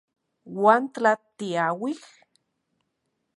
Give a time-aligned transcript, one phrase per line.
[0.63, 1.99] ¿Uan tla tiauij...?